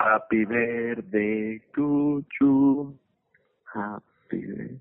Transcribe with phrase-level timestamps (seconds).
[0.00, 2.94] Happy birthday to you.
[3.74, 4.78] Happy birthday.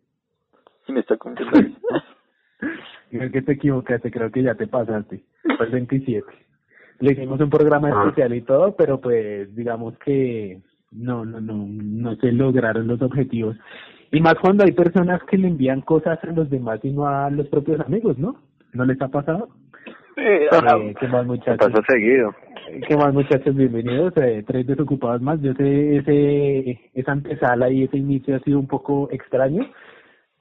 [0.87, 1.77] Y me está cumpliendo.
[3.09, 5.23] Creo que te equivocaste, creo que ya te pasaste.
[5.57, 6.25] Fue el 27.
[6.99, 8.03] Le hicimos un programa Ah.
[8.05, 10.61] especial y todo, pero pues digamos que
[10.91, 13.57] no, no, no, no se lograron los objetivos.
[14.11, 17.29] Y más cuando hay personas que le envían cosas a los demás y no a
[17.29, 18.37] los propios amigos, ¿no?
[18.73, 19.49] ¿No les ha pasado?
[20.15, 20.47] Eh,
[20.99, 21.57] ¿Qué más muchachos?
[21.71, 22.33] pasa seguido.
[22.67, 23.55] ¿Qué más muchachos?
[23.55, 24.11] Bienvenidos.
[24.17, 25.41] Eh, tres desocupados más.
[25.41, 29.65] Yo sé, ese, esa antesala y ese inicio ha sido un poco extraño,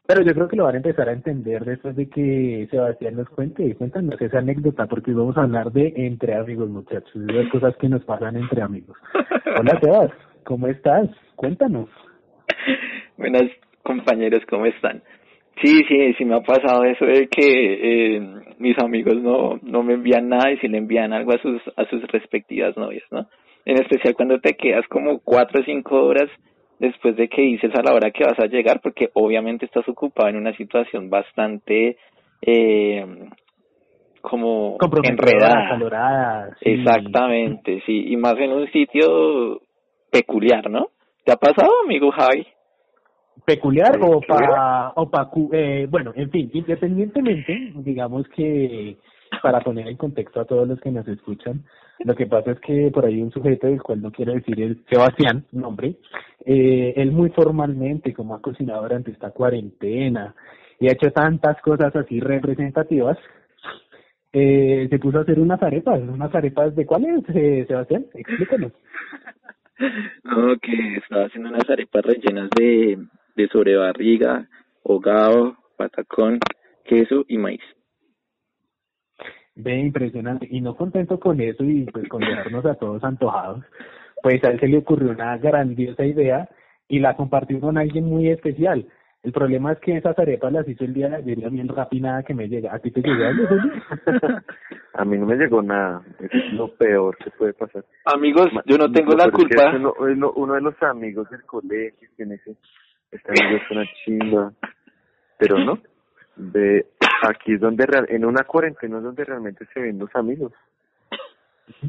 [0.06, 3.28] pero yo creo que lo van a empezar a entender después de que Sebastián nos
[3.28, 3.76] cuente.
[3.76, 7.88] Cuéntanos esa anécdota, porque vamos a hablar de entre amigos, muchachos, de las cosas que
[7.88, 8.96] nos pasan entre amigos.
[9.58, 10.10] Hola, Sebas.
[10.44, 11.08] ¿Cómo estás?
[11.36, 11.88] Cuéntanos.
[13.16, 13.44] Buenas
[13.84, 15.00] compañeros, ¿cómo están?
[15.62, 18.20] Sí, sí, sí me ha pasado eso de que eh,
[18.58, 21.84] mis amigos no no me envían nada y si le envían algo a sus a
[21.86, 23.26] sus respectivas novias, ¿no?
[23.64, 26.30] En especial cuando te quedas como cuatro o cinco horas
[26.78, 30.28] después de que dices a la hora que vas a llegar, porque obviamente estás ocupado
[30.28, 31.96] en una situación bastante
[32.42, 33.06] eh,
[34.20, 36.56] como enredada.
[36.62, 36.70] sí.
[36.70, 39.60] Exactamente, sí, y más en un sitio
[40.10, 40.88] peculiar, ¿no?
[41.24, 42.46] ¿Te ha pasado, amigo Javi?
[43.44, 48.96] Peculiar o para o pa, cu- eh, bueno en fin independientemente digamos que
[49.42, 51.62] para poner en contexto a todos los que nos escuchan
[52.04, 54.84] lo que pasa es que por ahí un sujeto del cual no quiero decir el
[54.88, 55.96] Sebastián nombre
[56.44, 60.34] eh, él muy formalmente como ha cocinado durante esta cuarentena
[60.78, 63.16] y ha hecho tantas cosas así representativas
[64.32, 65.98] eh, se puso a hacer unas arepas.
[66.00, 68.72] Unas arepas de cuáles eh, Sebastián explícanos.
[70.24, 72.98] No, que estaba haciendo unas arepas rellenas de,
[73.36, 74.48] de sobrebarriga,
[74.82, 76.40] hogado, patacón,
[76.84, 77.62] queso y maíz.
[79.54, 80.46] Ve, impresionante.
[80.50, 83.64] Y no contento con eso y pues con dejarnos a todos antojados,
[84.22, 86.48] pues a él se le ocurrió una grandiosa idea
[86.88, 88.86] y la compartió con alguien muy especial.
[89.22, 91.60] El problema es que esas arepas las hizo el día de ayer y a mí
[91.60, 92.72] el Rappi nada que me llega.
[92.72, 93.48] ¿A ti te llegó algo?
[94.92, 96.02] A mí no me llegó nada.
[96.20, 97.84] Eso es lo peor que puede pasar.
[98.04, 99.70] Amigos, yo no tengo la que culpa.
[99.70, 102.56] es uno, uno de los amigos del colegio tiene ese,
[103.10, 104.52] este amigo es una chimba.
[105.38, 105.78] Pero no.
[106.36, 106.86] De,
[107.22, 110.52] aquí es donde, real- en una cuarentena es donde realmente se ven los amigos.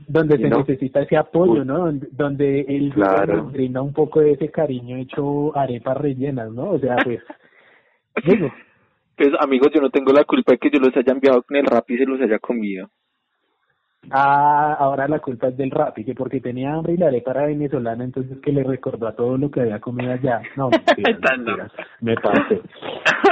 [0.08, 0.60] donde ¿Y se no?
[0.60, 1.64] necesita ese apoyo.
[1.66, 1.78] ¿no?
[1.80, 3.38] Donde, donde el Claro.
[3.38, 6.72] nos brinda un poco de ese cariño hecho arepas rellenas, ¿no?
[6.72, 7.20] O sea, pues,
[8.26, 8.52] digo,
[9.16, 11.66] Pues amigos, yo no tengo la culpa de que yo los haya enviado con el
[11.66, 12.90] rap y se los haya comido.
[14.09, 17.47] Ah, ahora la culpa es del Rappi, que porque tenía hambre y la arepa era
[17.47, 20.41] venezolana, entonces que le recordó a todo lo que había comido allá.
[20.56, 20.80] No, no.
[21.38, 22.62] mentiras, me pasé.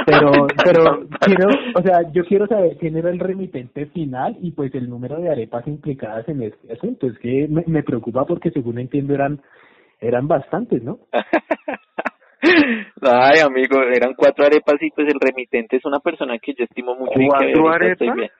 [0.04, 4.74] Pero, pero quiero, o sea, yo quiero saber quién era el remitente final y pues
[4.74, 7.06] el número de arepas implicadas en este asunto.
[7.06, 9.40] Es que me, me preocupa porque según entiendo eran,
[10.00, 10.98] eran bastantes, ¿no?
[13.00, 16.94] Ay, amigo, eran cuatro arepas y pues el remitente es una persona que yo estimo
[16.94, 18.30] mucho y que ¿Cuatro arepas?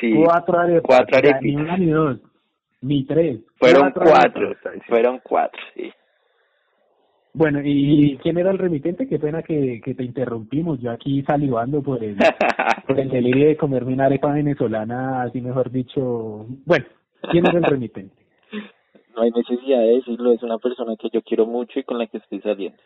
[0.00, 0.82] Sí, Cuatro arepas.
[1.08, 1.30] cuatro.
[1.42, 2.18] Ni una ni dos,
[2.82, 3.40] ni tres.
[3.58, 4.54] fueron cuatro
[4.86, 5.90] fueron cuatro, sí.
[7.32, 9.06] Bueno, ¿y quién era el remitente?
[9.06, 10.80] Qué pena que, que te interrumpimos.
[10.80, 12.16] Yo aquí salivando por el,
[12.88, 16.46] por el delirio de comerme una arepa venezolana, así mejor dicho.
[16.66, 16.86] Bueno,
[17.30, 18.14] ¿quién era el remitente?
[19.14, 22.06] No hay necesidad de decirlo, es una persona que yo quiero mucho y con la
[22.06, 22.78] que estoy saliendo.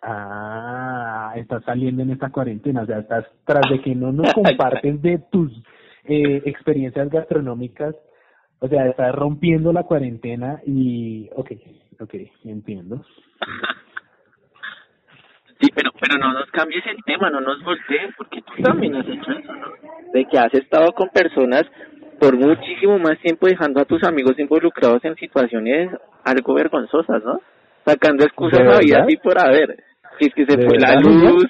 [0.00, 5.02] Ah, estás saliendo en esta cuarentena, o sea, estás tras de que no nos compartes
[5.02, 5.52] de tus
[6.04, 7.94] eh, experiencias gastronómicas,
[8.60, 11.60] o sea, estás rompiendo la cuarentena y, okay,
[11.98, 13.04] okay, entiendo.
[15.60, 19.06] Sí, pero, pero no nos cambies el tema, no nos voltees, porque tú también has
[19.08, 19.72] hecho eso, ¿no?
[20.12, 21.64] De que has estado con personas
[22.20, 25.90] por muchísimo más tiempo dejando a tus amigos involucrados en situaciones
[26.24, 27.40] algo vergonzosas, ¿no?
[27.84, 29.87] Sacando excusas ¿De a vida así por haber.
[30.18, 31.46] Si es que se ¿De fue la verdad, luz.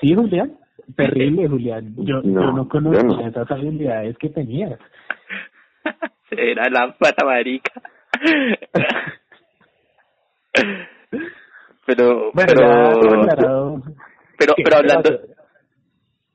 [0.00, 0.52] Sí, Julián,
[0.96, 1.94] terrible, Julián.
[1.96, 3.26] Yo no, yo No, no conocía yo no.
[3.28, 4.78] esas habilidades que tenías.
[6.30, 7.72] Era lámpara, marica.
[11.86, 13.00] pero, Bueno, pero,
[13.36, 13.82] pero,
[14.38, 15.20] pero ¿Qué hablando,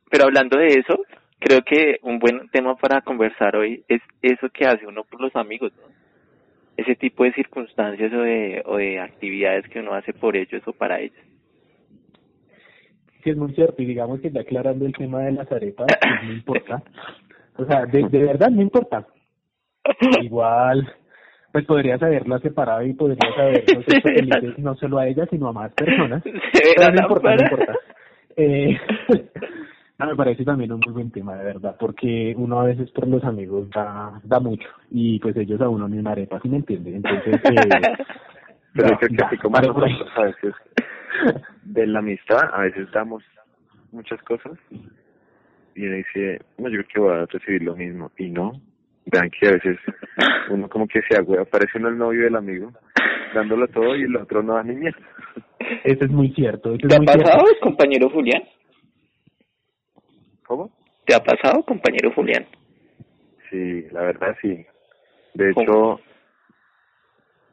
[0.10, 1.00] pero hablando de eso,
[1.40, 5.36] creo que un buen tema para conversar hoy es eso que hace uno por los
[5.36, 5.84] amigos, ¿no?
[6.80, 10.74] Ese tipo de circunstancias o de, o de actividades que uno hace por ellos o
[10.74, 11.20] para ellos.
[13.24, 16.24] Sí, es muy cierto, y digamos que ya aclarando el tema de las arepas, pues
[16.24, 16.84] no importa.
[17.58, 19.06] O sea, de, de verdad no importa.
[20.22, 20.90] Igual,
[21.52, 25.54] pues podrías haberla separado y podrías habernos hecho felices no solo a ella, sino a
[25.54, 26.24] más personas.
[26.24, 27.76] Pero no importa, no importa.
[28.38, 28.78] Eh,
[30.00, 33.06] No, me parece también un muy buen tema, de verdad, porque uno a veces por
[33.08, 36.58] los amigos da, da mucho y pues ellos a uno ni una arepa, ¿sí me
[36.58, 36.96] entiende?
[36.96, 37.40] Entonces, eh,
[38.74, 40.54] Pero yo creo que da, así como nosotros a veces
[41.64, 43.24] de la amistad, a veces damos
[43.92, 44.54] muchas cosas
[45.76, 48.12] y uno dice, no, yo creo que voy a recibir lo mismo.
[48.18, 48.54] Y no,
[49.06, 49.78] vean que a veces
[50.50, 52.72] uno como que se agüea, parece uno el novio del amigo,
[53.34, 55.00] dándolo todo y el otro no da ni mierda.
[55.84, 56.74] Eso es muy cierto.
[56.74, 57.62] Eso ¿Te es ha muy pasado, cierto.
[57.62, 58.44] compañero Julián?
[60.50, 60.72] ¿Cómo?
[61.06, 62.48] ¿Te ha pasado, compañero Julián?
[63.52, 64.66] Sí, la verdad sí.
[65.36, 65.62] De ¿Cómo?
[65.62, 66.02] hecho,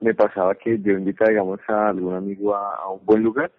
[0.01, 3.53] me pasaba que yo invitaba, digamos, a algún amigo a, a un buen lugar,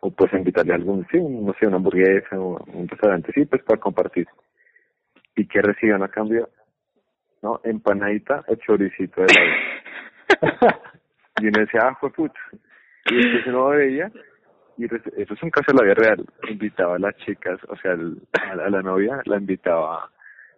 [0.00, 3.46] o pues a invitarle a algún, sí, no sé, una hamburguesa o un restaurante, sí,
[3.46, 4.26] pues para compartir.
[5.34, 6.50] ¿Y qué recibían a cambio?
[7.40, 7.62] ¿No?
[7.64, 10.68] Empanadita o choricito de la
[11.40, 12.38] Y uno decía, ah, fue puta.
[13.10, 14.12] Y después uno veía,
[14.78, 16.24] y eso es un caso de la vida real.
[16.48, 20.08] Invitaba a las chicas, o sea, a, la- novia, la invitaba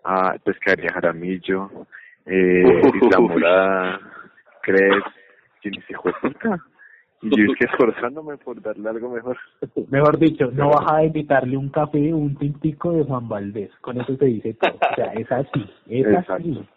[0.05, 1.71] a pescaría Jaramillo,
[2.27, 2.63] eh,
[3.03, 4.01] Isla Morada,
[4.63, 5.03] Cres,
[5.63, 6.11] y dice, hijo.
[7.23, 9.37] Y yo es que esforzándome por darle algo mejor.
[9.91, 13.71] Mejor dicho, no vas a invitarle un café, un tintico de Juan Valdés.
[13.83, 14.73] Con eso se dice todo.
[14.91, 16.35] O sea, es así, es Exacto.
[16.35, 16.69] así.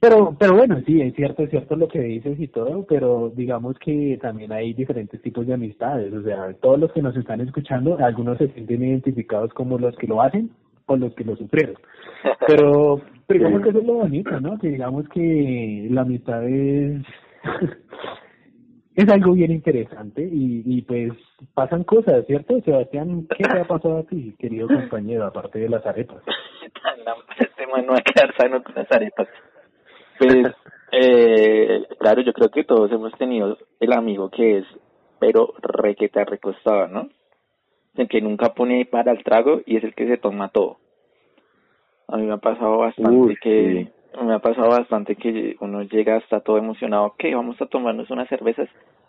[0.00, 3.78] Pero, pero bueno, sí, es cierto, es cierto lo que dices y todo, pero digamos
[3.78, 6.10] que también hay diferentes tipos de amistades.
[6.14, 10.06] O sea, todos los que nos están escuchando, algunos se sienten identificados como los que
[10.06, 10.50] lo hacen
[10.86, 11.76] o los que lo sufrieron.
[12.46, 14.58] Pero, pero digamos que eso es lo bonito, ¿no?
[14.58, 17.00] Que digamos que la amistad es,
[18.94, 21.12] es algo bien interesante y, y pues
[21.54, 22.60] pasan cosas, ¿cierto?
[22.62, 26.22] Sebastián, ¿qué te ha pasado a ti, querido compañero, aparte de las arepas?
[27.38, 29.28] este man no va a quedar sano con las arepas.
[30.20, 30.54] Pues,
[30.92, 34.66] eh, claro, yo creo que todos hemos tenido el amigo que es,
[35.18, 37.08] pero requeta recostado, ¿no?
[37.96, 40.76] El que nunca pone para el trago y es el que se toma todo.
[42.06, 43.88] A mí me ha pasado bastante Uy, que,
[44.22, 48.28] me ha pasado bastante que uno llega hasta todo emocionado, que vamos a tomarnos unas
[48.28, 48.68] cervezas,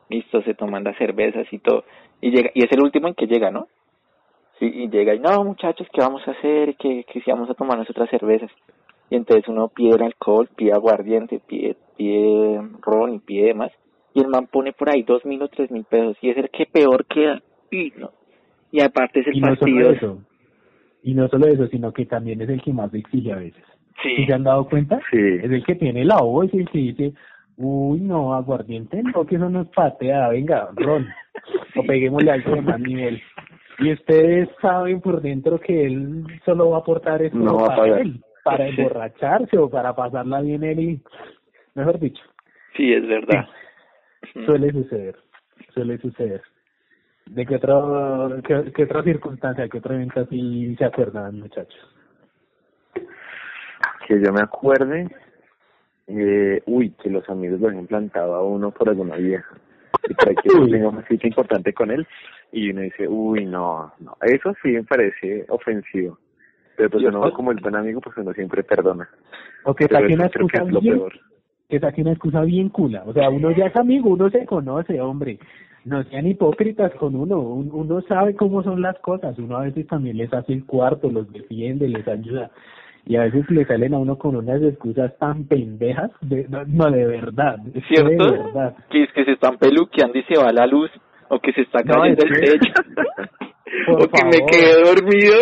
[0.09, 1.83] listo, se toman las cervezas y todo,
[2.21, 3.67] y llega, y es el último en que llega, ¿no?
[4.59, 6.75] Sí, y llega y no, muchachos, ¿qué vamos a hacer?
[6.75, 8.51] Que, que si vamos a tomarnos otras cervezas.
[9.11, 13.71] Y entonces uno pide el alcohol, pide aguardiente, pide, pide ron y pide demás.
[14.13, 16.17] Y el man pone por ahí dos mil o tres mil pesos.
[16.21, 17.41] Y es el que peor queda.
[17.69, 18.09] Y, no.
[18.71, 20.21] y aparte es el Y no solo eso,
[21.03, 23.63] y no solo eso, sino que también es el que más exige a veces.
[24.01, 24.15] Sí.
[24.15, 24.99] ¿Sí se han dado cuenta?
[25.11, 25.17] Sí.
[25.17, 27.13] Es el que tiene la voz y el que dice,
[27.57, 31.05] uy, no, aguardiente, no, que eso no es pateada, venga, ron,
[31.75, 33.21] o peguémosle algo de más nivel.
[33.79, 37.67] Y ustedes saben por dentro que él solo va a aportar eso No va a
[37.67, 38.01] para pagar.
[38.01, 41.01] él, para emborracharse o para pasarla bien él y,
[41.75, 42.23] mejor dicho,
[42.75, 43.47] Sí, es verdad.
[44.45, 45.15] suele suceder,
[45.73, 46.41] suele suceder.
[47.27, 51.79] ¿De qué, otro, qué, qué otra circunstancia, qué otro evento así se acuerdan, muchachos?
[54.07, 55.07] que yo me acuerde,
[56.07, 59.55] eh, uy, que los amigos lo han plantado a uno por alguna vieja.
[60.09, 62.05] Y para que uno tenga una cita importante con él,
[62.51, 66.17] y uno dice, uy, no, no, eso sí me parece ofensivo.
[66.77, 69.07] Pero pues Yo- uno como el buen amigo, pues uno siempre perdona.
[69.65, 71.13] O que saque una que excusa es lo bien peor.
[71.69, 73.03] que saque una excusa bien cula.
[73.05, 75.39] O sea, uno ya es amigo, uno se conoce, hombre.
[75.85, 77.39] No sean hipócritas con uno.
[77.39, 79.37] Un- Uno sabe cómo son las cosas.
[79.39, 82.51] Uno a veces también les hace el cuarto, los defiende, les ayuda.
[83.05, 86.11] Y a veces le salen a uno con unas excusas tan pendejas.
[86.21, 87.57] De, no, no, de verdad.
[87.87, 88.25] ¿Cierto?
[88.31, 88.75] De verdad.
[88.91, 90.91] Que es que se están peluqueando y se va la luz.
[91.29, 92.73] O que se está No, cayendo es el que- techo.
[93.89, 95.35] O que me quedé dormido.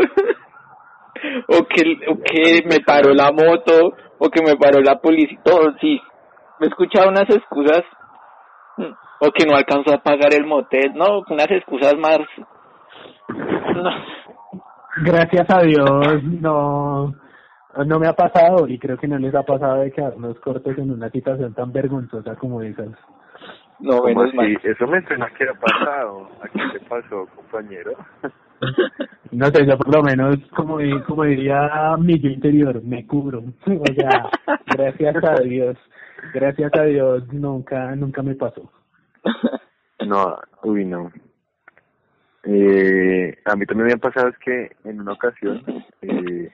[1.48, 3.94] o que, o que me paró la moto.
[4.20, 5.40] O que me paró la policía.
[5.44, 6.02] Todo, sí.
[6.60, 7.84] Me he escuchado unas excusas.
[8.78, 10.94] mm, O que no alcanzó a pagar el motel.
[10.94, 12.20] No, unas excusas más.
[13.30, 13.92] No.
[15.04, 17.14] Gracias a Dios, no,
[17.86, 20.92] no me ha pasado y creo que no les ha pasado de quedarnos cortos en
[20.92, 22.90] una situación tan vergonzosa como esas.
[23.80, 24.58] No, ¿Cómo menos mal.
[24.62, 26.28] Eso me suena que ha pasado.
[26.42, 27.94] ¿A qué te pasó, compañero?
[29.32, 33.44] No sé, yo por lo menos, como, como diría mi yo interior, me cubro.
[33.68, 34.28] O sea,
[34.66, 35.78] gracias a Dios,
[36.34, 38.72] gracias a Dios, nunca, nunca me pasó.
[40.06, 41.12] No, uy, no.
[42.44, 45.62] Eh, a mí también me ha pasado es que en una ocasión
[46.02, 46.50] eh,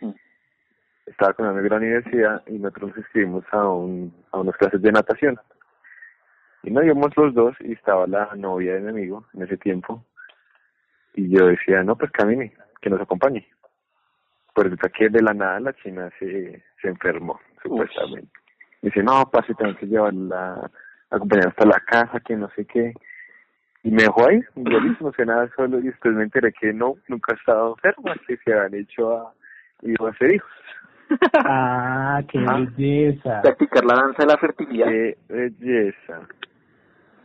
[1.05, 4.81] estaba con un amigo de universidad y nosotros nos inscribimos a, un, a unas clases
[4.81, 5.39] de natación.
[6.63, 10.03] Y nos íbamos los dos y estaba la novia de mi amigo en ese tiempo.
[11.15, 13.47] Y yo decía, no, pues camine, que nos acompañe.
[14.53, 18.31] Pues resulta que de la nada la china se, se enfermó, supuestamente.
[18.81, 20.69] Dice, no, pase, tengo que llevarla,
[21.09, 22.93] acompañar hasta la casa, que no sé qué.
[23.83, 26.95] y me dejó ahí, yo no sé nada solo y después me enteré que no,
[27.07, 29.33] nunca ha estado enferma, que se han hecho a,
[29.81, 30.51] iba a hacer hijos.
[31.47, 33.41] Ah, qué belleza.
[33.43, 34.87] Practicar la danza de la fertilidad.
[34.87, 36.21] Qué belleza.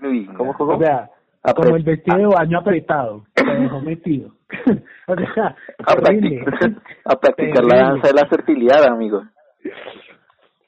[0.02, 0.76] Uy, ¿Cómo, cómo?
[0.76, 1.08] O sea,
[1.42, 4.34] como el vestido de baño apretado, dejó metido.
[5.06, 6.70] o sea, a, practicar,
[7.04, 9.22] a practicar la danza de la fertilidad, amigo.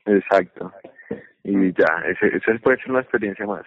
[0.07, 0.73] Exacto.
[1.45, 3.65] Y ya, ese, ese puede ser una experiencia más.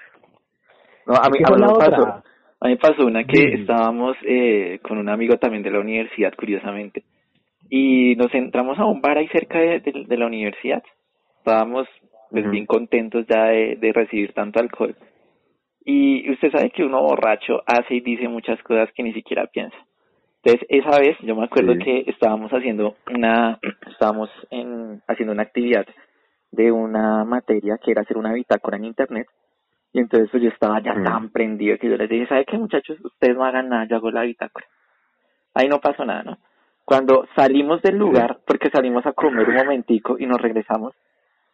[1.06, 2.24] No, a mí, ¿Qué a mí pasó,
[2.60, 6.34] a mí me pasó una que estábamos eh, con un amigo también de la universidad,
[6.36, 7.04] curiosamente,
[7.70, 10.82] y nos entramos a un bar ahí cerca de, de, de la universidad.
[11.40, 11.88] Estábamos
[12.32, 14.96] pues, bien contentos ya de, de recibir tanto alcohol.
[15.86, 19.78] Y usted sabe que uno borracho hace y dice muchas cosas que ni siquiera piensa.
[20.44, 21.80] Entonces, esa vez yo me acuerdo Sí.
[21.80, 25.86] que estábamos haciendo una, estábamos en, haciendo una actividad
[26.52, 29.28] de una materia que era hacer una bitácora en internet.
[29.94, 31.04] Y entonces pues, yo estaba ya Mm.
[31.04, 32.98] tan prendido que yo les dije, ¿sabe qué muchachos?
[33.04, 34.66] Ustedes no hagan nada, yo hago la bitácora.
[35.54, 36.38] Ahí no pasó nada, ¿no?
[36.84, 40.94] Cuando salimos del lugar, porque salimos a comer un momentico y nos regresamos,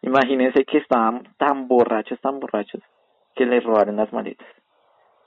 [0.02, 2.82] imagínense que estaban tan borrachos, tan borrachos,
[3.34, 4.46] que les robaron las maletas.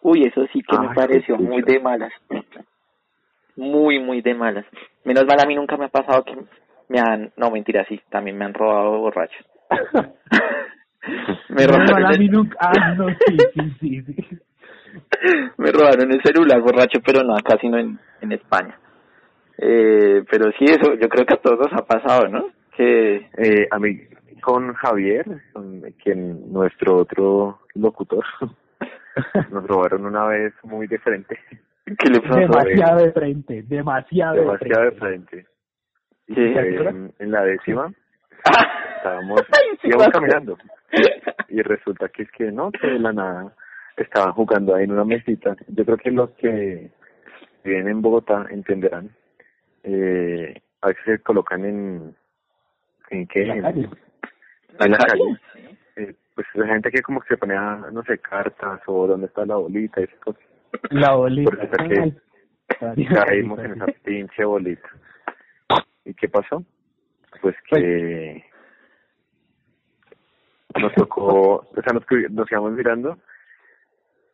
[0.01, 2.13] Uy, eso sí que me pareció muy de malas.
[3.55, 4.65] Muy, muy de malas.
[5.03, 6.35] Menos mal a mí nunca me ha pasado que
[6.89, 9.37] me han, no mentira, sí, también me han robado borracho.
[11.49, 12.57] me robaron a el- mí nunca.
[12.59, 14.01] Ah, no, sí, sí, sí.
[14.03, 14.39] sí.
[15.57, 18.77] me robaron el celular borracho, pero no, acá sino en, en España.
[19.57, 22.49] Eh, pero sí, eso yo creo que a todos nos ha pasado, ¿no?
[22.75, 24.01] Que Eh, a mí,
[24.41, 28.23] con Javier, con quien nuestro otro locutor,
[29.51, 31.39] nos robaron una vez muy de frente,
[31.85, 32.39] ¿Qué le pasó?
[32.39, 35.29] demasiado de frente, demasiado, demasiado de de frente.
[35.29, 35.49] frente.
[36.27, 37.93] Y fue en, en la décima,
[38.97, 39.41] estábamos,
[39.83, 40.57] íbamos caminando,
[41.49, 43.53] y resulta que es que no, que de la nada
[43.97, 45.55] estaban jugando ahí en una mesita.
[45.67, 46.91] Yo creo que los que
[47.63, 49.09] viven en Bogotá entenderán.
[49.83, 52.15] Eh, a veces se colocan en,
[53.09, 53.41] ¿en qué?
[53.43, 53.89] En la En- calle.
[54.79, 55.23] en la calle?
[55.53, 55.77] calle.
[55.97, 59.45] Eh, pues la gente que como que se ponía, no sé, cartas o dónde está
[59.45, 60.43] la bolita y esas cosas.
[60.89, 61.49] La bolita.
[61.51, 62.13] Porque fue que
[62.81, 64.89] Ay, caímos en esa pinche bolita.
[66.03, 66.63] ¿Y qué pasó?
[67.41, 68.43] Pues que
[70.79, 73.17] nos tocó, o sea, nos, que- nos íbamos mirando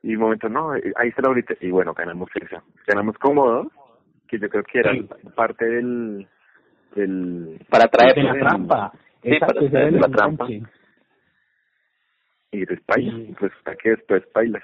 [0.04, 1.54] y un momento, no, ahí está la bolita.
[1.62, 2.64] Y bueno, ganamos esa.
[2.88, 3.68] Ganamos cómodos,
[4.28, 5.08] que yo creo que era Sí.
[5.36, 6.28] parte del...
[6.96, 8.92] del Para traer de la del- trampa.
[9.24, 10.48] Sí, para era el la trampa.
[12.54, 13.36] Y después, Sí.
[13.40, 14.64] resulta que después bailas.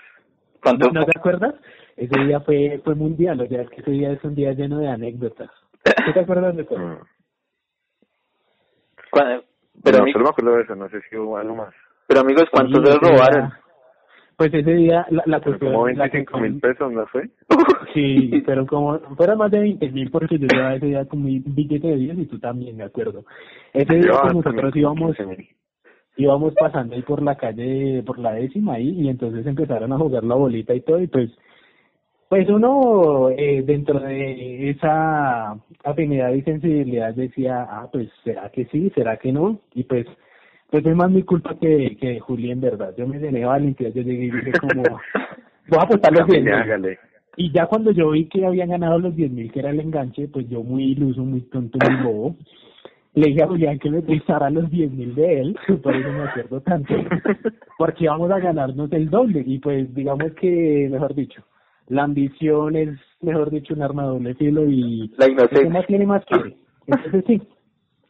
[0.66, 1.56] ¿No, ¿No te acuerdas?
[1.96, 4.80] Ese día fue fue mundial, o sea, es que ese día es un día lleno
[4.80, 5.50] de anécdotas.
[6.06, 6.76] ¿Tú te acuerdas de eso?
[6.78, 7.00] Mm.
[9.12, 9.44] Cuando-
[9.84, 11.74] pero, no, ami- solo me acuerdo de eso, no sé si hubo algo más.
[12.08, 13.54] pero amigos, ¿cuántos Sí, día- robaron?
[14.38, 15.74] Pues ese día, la, la cuestión...
[15.74, 17.28] como la 25 mil pesos, ¿no fue?
[17.94, 21.44] Sí, pero como fueron más de 20 mil porque yo llevaba ese día como un
[21.48, 23.26] billete de 10 y tú también, me acuerdo.
[23.74, 25.48] Ese día pues, nosotros íbamos 15.000.
[26.18, 30.24] íbamos pasando ahí por la calle, por la décima ahí, y entonces empezaron a jugar
[30.24, 31.32] la bolita y todo, y pues,
[32.30, 35.54] pues uno eh, dentro de esa
[35.84, 38.92] afinidad y sensibilidad decía, ah, pues, ¿será que sí?
[38.94, 39.60] ¿Será que no?
[39.74, 40.06] Y pues,
[40.70, 42.94] pues es más mi culpa que, que de Juli en verdad.
[42.98, 46.44] Yo me llené de valentía, yo llegué y dije como, voy a apostar los 10
[46.46, 46.98] Camine, mil.
[47.38, 50.28] Y ya cuando yo vi que habían ganado los 10 mil, que era el enganche,
[50.28, 52.36] pues yo muy iluso, muy tonto, muy bobo,
[53.14, 56.24] le dije a Julián que me prestara los 10 mil de él, por eso me
[56.24, 56.94] acuerdo tanto,
[57.78, 59.44] porque íbamos a ganarnos el doble.
[59.46, 61.44] Y pues digamos que, mejor dicho,
[61.88, 62.90] la ambición es,
[63.22, 65.70] mejor dicho, un arma de doble filo y La que inocencia.
[65.70, 66.58] más tiene más quiere.
[66.88, 67.42] Entonces sí,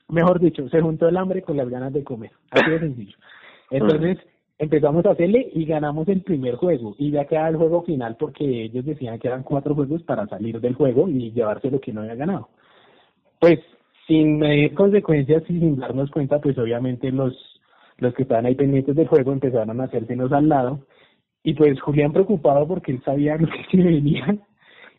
[0.09, 3.17] mejor dicho, se juntó el hambre con las ganas de comer, así de sencillo.
[3.71, 4.17] Entonces
[4.57, 6.95] empezamos a hacerle y ganamos el primer juego.
[6.97, 10.59] Y ya queda el juego final porque ellos decían que eran cuatro juegos para salir
[10.59, 12.49] del juego y llevarse lo que no había ganado.
[13.39, 13.59] Pues
[14.07, 17.35] sin medir consecuencias y sin darnos cuenta, pues obviamente los
[17.97, 20.85] los que estaban ahí pendientes del juego empezaron a hacérsenos al lado.
[21.43, 24.37] Y pues Julián preocupado porque él sabía lo que se venía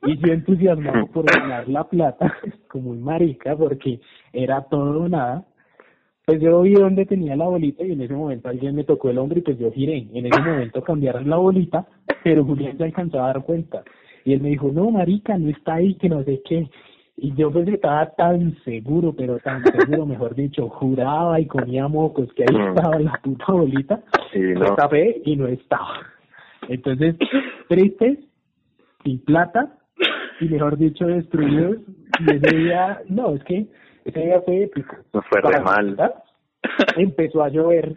[0.02, 2.34] y yo entusiasmado por ganar la plata
[2.68, 4.00] como un marica porque
[4.32, 5.44] era todo o nada
[6.28, 9.16] pues yo vi dónde tenía la bolita y en ese momento alguien me tocó el
[9.16, 10.06] hombro y pues yo giré.
[10.12, 11.86] En ese momento cambiaron la bolita,
[12.22, 13.82] pero Julián se alcanzó a dar cuenta.
[14.26, 16.68] Y él me dijo, no, marica, no está ahí, que no sé qué.
[17.16, 22.30] Y yo pues estaba tan seguro, pero tan seguro, mejor dicho, juraba y comía mocos
[22.34, 22.76] que ahí Mm.
[22.76, 24.02] estaba la puta bolita.
[24.30, 24.74] Sí, no.
[24.74, 25.94] tapé y no estaba.
[26.68, 27.16] Entonces,
[27.70, 28.18] tristes,
[29.02, 29.77] sin plata,
[30.40, 31.78] y mejor dicho, destruidos.
[32.20, 33.66] Y ese día, no, es que
[34.04, 34.96] ese día fue épico.
[35.12, 35.96] Nos fue re mal.
[36.96, 37.96] Empezó a llover,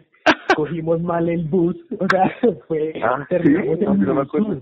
[0.54, 2.30] cogimos mal el bus, o sea,
[2.68, 4.60] fue, Ah, terminamos sí, en no, no me.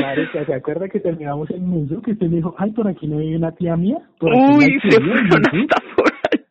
[0.00, 2.00] Marica, ¿se acuerda que terminamos el museo?
[2.00, 3.98] Que usted me dijo, ay, por aquí no hay una tía mía.
[4.18, 5.66] Por aquí Uy, se fueron ¿sí?
[5.68, 6.44] hasta por allá.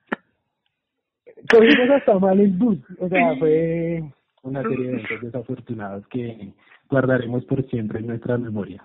[1.50, 2.80] Cogimos hasta mal el bus.
[3.00, 4.04] O sea, fue
[4.44, 6.50] una serie de eventos desafortunados que
[6.90, 8.84] guardaremos por siempre en nuestra memoria.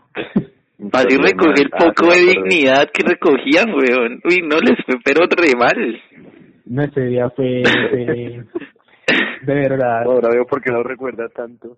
[0.92, 2.42] Así recoger Ah, poco de me acuerdo.
[2.48, 4.20] dignidad que recogían, weón.
[4.24, 6.02] Uy, no les fue pero re mal.
[6.66, 8.44] No, ese día fue, fue
[9.42, 10.02] de verdad.
[10.04, 11.76] Ahora veo por qué no recuerda tanto.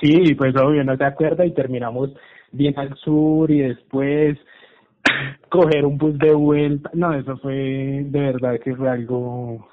[0.00, 2.10] Sí, pues obvio, no se acuerda y terminamos
[2.50, 4.38] bien al sur y después
[5.50, 6.90] coger un bus de vuelta.
[6.94, 7.52] No, eso fue
[8.04, 9.68] de verdad que fue algo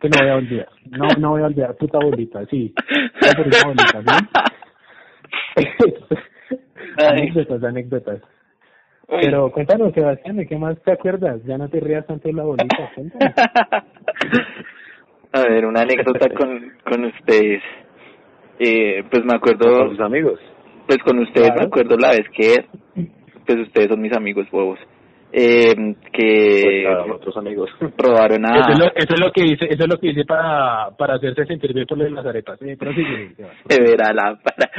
[0.00, 0.68] que no voy a olvidar.
[0.90, 2.72] No, no voy a olvidar, puta bolita, sí.
[3.20, 4.26] La puta bolita, ¿sí?
[6.98, 8.20] Anécdotas, anécdotas.
[9.08, 9.18] Uy.
[9.22, 11.40] Pero cuéntanos, Sebastián, ¿de qué más te acuerdas?
[11.44, 13.34] Ya no te rías tanto de la bolita, cuéntanos.
[15.32, 17.62] A ver, una anécdota con, con ustedes.
[18.58, 20.40] Eh, pues me Con acuerdo, sus amigos.
[20.86, 21.60] pues con ustedes Claro.
[21.60, 22.64] me acuerdo la vez que,
[23.44, 24.78] pues ustedes son mis amigos huevos,
[25.32, 27.68] eh, Pues, que claro, otros amigos.
[27.98, 28.58] robaron a...
[28.60, 31.14] Eso es, lo, eso es lo que dice, eso es lo que dice para, para
[31.16, 32.60] hacerse sentir bien por las arepas.
[32.62, 33.50] Eh, pero sigue, Sebastián.
[33.68, 34.70] de ver a la para.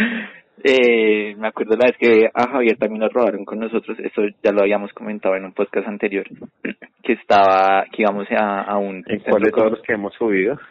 [0.63, 4.51] Eh, me acuerdo la vez que a Javier también lo robaron con nosotros, eso ya
[4.51, 6.25] lo habíamos comentado en un podcast anterior,
[7.03, 10.59] que estaba, que íbamos a, a un ¿En cuál de todos los que hemos subido?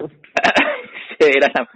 [1.19, 1.69] La-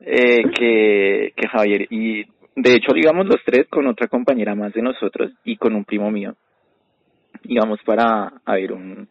[0.00, 2.24] eh, que, que Javier, y
[2.56, 6.10] de hecho íbamos los tres con otra compañera más de nosotros y con un primo
[6.10, 6.34] mío.
[7.44, 9.08] Íbamos para a ver un,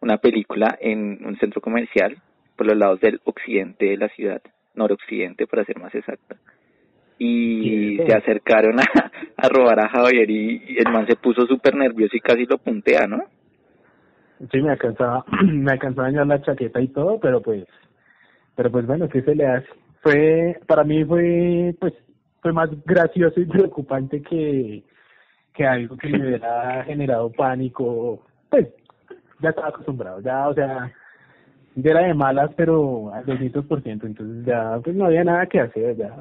[0.00, 2.16] una película en un centro comercial
[2.56, 4.40] por los lados del occidente de la ciudad,
[4.74, 6.36] noroccidente para ser más exacta.
[7.18, 8.84] Y se acercaron a,
[9.36, 12.58] a robar a Javier y, y el man se puso súper nervioso y casi lo
[12.58, 13.24] puntea, ¿no?
[14.50, 17.64] Sí, me alcanzaba, me alcanzaba a dañar la chaqueta y todo, pero pues,
[18.54, 19.68] pero pues bueno, ¿qué se le hace?
[20.02, 21.94] Fue, para mí fue, pues,
[22.42, 24.84] fue más gracioso y preocupante que,
[25.54, 28.22] que algo que me hubiera generado pánico.
[28.50, 28.68] Pues,
[29.40, 30.92] ya estaba acostumbrado, ya, o sea,
[31.74, 35.96] ya era de malas, pero al 200%, entonces ya, pues no había nada que hacer,
[35.96, 36.14] ya.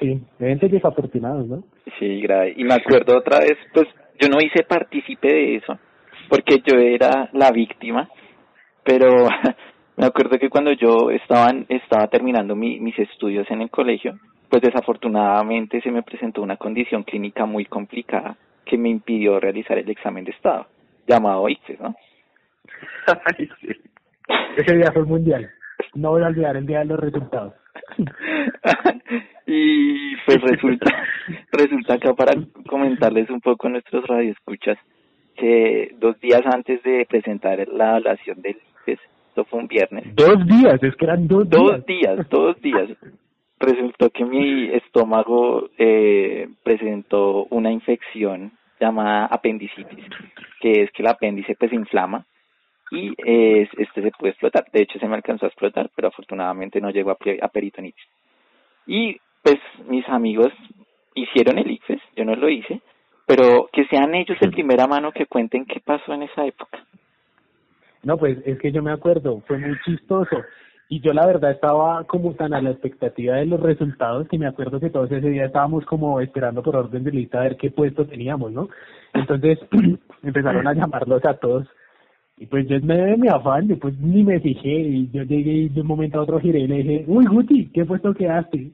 [0.00, 1.64] Sí, eventos desafortunados, ¿no?
[1.98, 2.54] Sí, grave.
[2.56, 3.86] Y me acuerdo otra vez, pues
[4.20, 5.78] yo no hice partícipe de eso,
[6.28, 8.08] porque yo era la víctima,
[8.84, 9.08] pero
[9.96, 14.18] me acuerdo que cuando yo estaba, estaba terminando mi, mis estudios en el colegio,
[14.50, 19.88] pues desafortunadamente se me presentó una condición clínica muy complicada que me impidió realizar el
[19.88, 20.66] examen de estado,
[21.06, 21.94] llamado ICFES, ¿no?
[23.06, 23.68] Ay, sí.
[24.56, 25.50] Ese día fue el mundial.
[25.94, 27.54] No voy a olvidar el día de los resultados.
[29.46, 30.90] y pues resulta,
[31.52, 32.32] resulta acá para
[32.68, 34.78] comentarles un poco a nuestros radioescuchas
[35.36, 40.46] que dos días antes de presentar la evaluación del ICFES, esto fue un viernes, Dos
[40.46, 42.16] días, es que eran dos, dos días.
[42.16, 42.88] días, dos días,
[43.58, 50.04] resultó que mi estómago eh, presentó una infección llamada apendicitis,
[50.60, 52.24] que es que el apéndice pues se inflama
[52.90, 54.66] y eh, este se puede explotar.
[54.72, 58.06] De hecho, se me alcanzó a explotar, pero afortunadamente no llegó a, a peritonitis.
[58.86, 60.52] Y pues mis amigos
[61.14, 62.80] hicieron el ICFES, yo no lo hice,
[63.26, 66.84] pero que sean ellos de primera mano que cuenten qué pasó en esa época.
[68.02, 70.36] No, pues es que yo me acuerdo, fue muy chistoso.
[70.88, 74.46] Y yo la verdad estaba como tan a la expectativa de los resultados que me
[74.46, 77.72] acuerdo que todos ese día estábamos como esperando por orden de lista a ver qué
[77.72, 78.68] puesto teníamos, ¿no?
[79.12, 79.58] Entonces
[80.22, 81.66] empezaron a llamarlos a todos.
[82.38, 85.52] Y pues yo medio de mi afán, yo pues ni me fijé y yo llegué
[85.52, 88.72] y de un momento a otro giré y le dije, uy Guti, ¿qué puesto quedaste?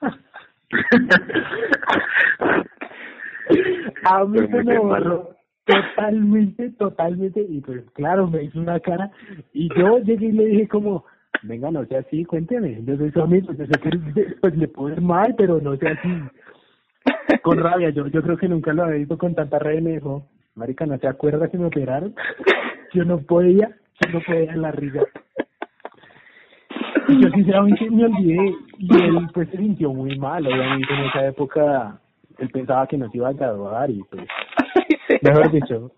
[4.04, 9.10] a mí se me borró totalmente, totalmente, y pues claro, me hizo una cara,
[9.52, 11.04] y yo llegué y le dije como,
[11.42, 13.90] venga, no sea así, cuénteme, yo soy su amigo, yo sé que
[14.40, 16.08] pues le puedo ir mal, pero no sea así,
[17.42, 19.92] con rabia, yo yo creo que nunca lo había visto con tanta rabia, y me
[19.92, 22.14] dijo, marica, ¿no te acuerdas que me operaron?
[22.92, 23.68] Yo no podía,
[24.00, 25.00] yo no podía en la risa.
[27.08, 31.26] Y yo sinceramente me olvidé, y él pues se sintió muy mal, obviamente en esa
[31.26, 32.00] época
[32.38, 34.26] él pensaba que nos iba a graduar y pues
[35.22, 35.90] mejor dicho,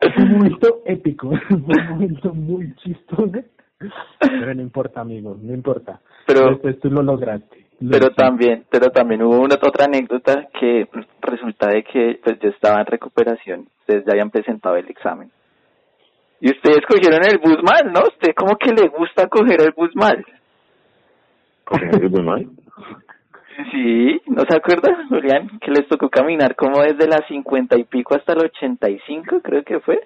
[0.00, 3.30] fue un momento épico, fue un momento muy chistoso,
[4.20, 6.00] pero no importa, amigo, no importa.
[6.26, 7.64] Pero- Después tú lo lograste.
[7.78, 10.88] Lo pero también pero también hubo una otra anécdota que
[11.20, 15.30] resulta de que pues yo estaba en recuperación ustedes ya habían presentado el examen
[16.40, 19.94] y ustedes cogieron el bus mal no usted como que le gusta coger el bus
[19.94, 20.24] mal
[21.64, 22.46] ¿Cogieron el bus mal?
[23.72, 28.14] sí no se acuerda Julián que les tocó caminar como desde las cincuenta y pico
[28.14, 30.00] hasta el ochenta y cinco creo que fue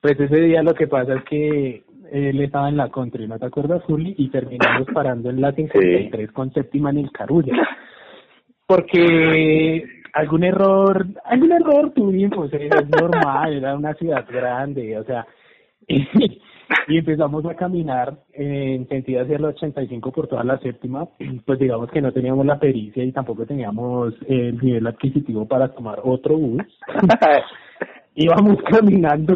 [0.00, 3.44] Pues ese día lo que pasa es que él estaba en la country, ¿no te
[3.44, 4.14] acuerdas, Juli?
[4.16, 7.52] Y terminamos parando en la 53 con séptima en el Carulla.
[8.66, 15.26] porque algún error, algún error tuvimos, eh, es normal, era una ciudad grande, o sea,
[15.88, 16.40] y,
[16.88, 21.06] empezamos a caminar en sentido hacia el 85 por toda la séptima,
[21.46, 26.00] pues digamos que no teníamos la pericia y tampoco teníamos el nivel adquisitivo para tomar
[26.04, 26.62] otro bus.
[28.14, 29.34] Íbamos caminando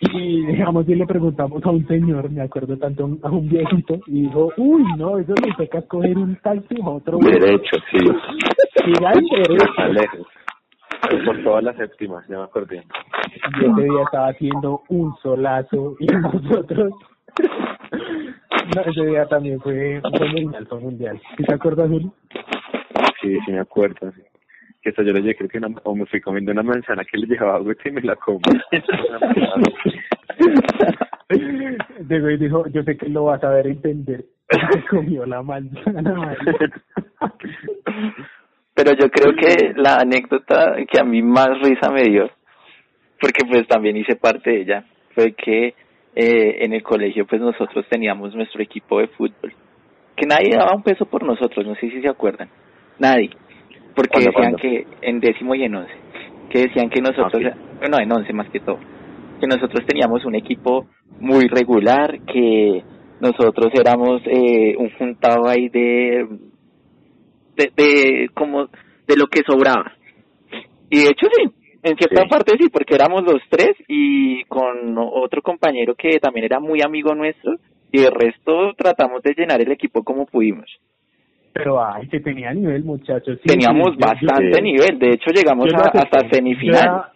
[0.00, 4.22] y digamos y le preguntamos a un señor, me acuerdo tanto a un viejito, y
[4.22, 7.30] dijo, uy, no, eso me toca coger un taxi a otro bus.
[7.30, 7.98] Derecho, sí.
[8.92, 9.92] Derecho.
[9.92, 10.26] lejos.
[11.24, 12.82] Por todas las séptimas, ya me acordé.
[13.60, 16.92] Y ese día estaba haciendo un solazo y nosotros...
[18.74, 21.20] No, ese día también fue, fue mundial, fue mundial.
[21.36, 22.12] ¿Sí te acuerdas, Julio?
[23.20, 24.22] Sí, sí me acuerdo, sí.
[24.82, 27.18] Que eso yo le dije, creo que una, o me fui comiendo una manzana que
[27.18, 28.40] le llevaba agua y me la comí.
[32.00, 34.24] De güey dijo, yo sé que lo vas a ver entender.
[34.90, 36.36] Comió la manzana.
[38.74, 42.28] Pero yo creo que la anécdota que a mí más risa me dio,
[43.20, 44.84] porque pues también hice parte de ella,
[45.14, 45.74] fue que
[46.16, 49.54] eh, en el colegio pues nosotros teníamos nuestro equipo de fútbol,
[50.16, 52.48] que nadie daba un peso por nosotros, no sé si se acuerdan,
[52.98, 53.30] nadie,
[53.94, 55.94] porque decían que en décimo y en once,
[56.50, 57.42] que decían que nosotros,
[57.78, 58.80] bueno, en once más que todo,
[59.40, 60.86] que nosotros teníamos un equipo
[61.20, 62.82] muy regular, que
[63.20, 66.26] nosotros éramos eh, un juntado ahí de
[67.56, 68.68] de, de como
[69.06, 69.92] de lo que sobraba.
[70.90, 71.50] Y de hecho sí,
[71.82, 76.60] en cierta parte sí, porque éramos los tres y con otro compañero que también era
[76.60, 77.56] muy amigo nuestro
[77.92, 80.66] y el resto tratamos de llenar el equipo como pudimos.
[81.52, 83.38] Pero ay, que tenía nivel, muchachos.
[83.44, 87.13] Teníamos bastante nivel, de hecho llegamos hasta semifinal.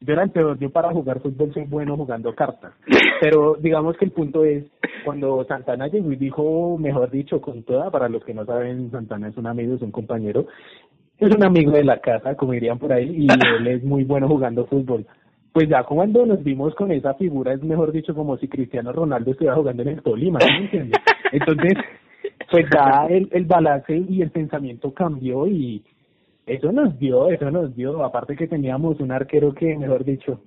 [0.00, 2.72] Yo era, el peor, yo para jugar fútbol soy bueno jugando cartas.
[3.20, 4.64] Pero digamos que el punto es,
[5.04, 9.28] cuando Santana llegó y dijo, mejor dicho, con toda, para los que no saben, Santana
[9.28, 10.46] es un amigo, es un compañero,
[11.18, 13.26] es un amigo de la casa, como dirían por ahí, y
[13.58, 15.06] él es muy bueno jugando fútbol.
[15.52, 19.30] Pues ya cuando nos vimos con esa figura, es mejor dicho, como si Cristiano Ronaldo
[19.30, 21.00] estuviera jugando en el Tolima, ¿me entiendes?
[21.30, 21.74] Entonces,
[22.50, 25.82] pues ya el, el balance y el pensamiento cambió y
[26.46, 30.40] eso nos dio, eso nos dio, aparte que teníamos un arquero que, mejor dicho,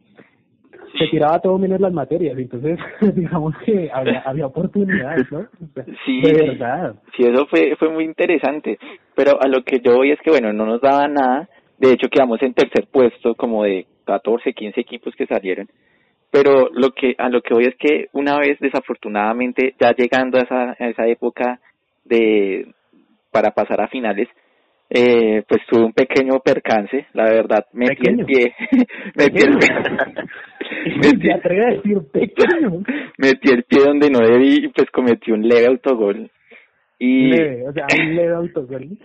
[0.98, 2.80] se tiraba todo menos las materias, entonces
[3.16, 5.48] digamos que había, había oportunidades, ¿no?
[6.06, 6.96] sí, de verdad.
[7.16, 8.78] Sí, eso fue, fue muy interesante,
[9.16, 12.10] pero a lo que yo voy es que, bueno, no nos daba nada, de hecho
[12.10, 15.68] quedamos en tercer puesto, como de 14, 15 equipos que salieron,
[16.32, 20.42] pero lo que a lo que voy es que una vez desafortunadamente ya llegando a
[20.42, 21.60] esa, a esa época
[22.04, 22.68] de
[23.32, 24.28] para pasar a finales
[24.90, 28.54] eh, pues tuve un pequeño percance, la verdad, metí el pie,
[29.16, 29.70] metí el pie,
[31.02, 32.84] metí, a decir pequeño.
[33.18, 36.30] metí el pie donde no debí y pues cometí un leve autogol.
[36.98, 38.98] Y, leve, o sea, un leve autogol.